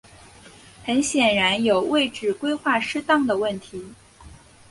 [0.83, 3.93] 很显然有位置规划失当的问题。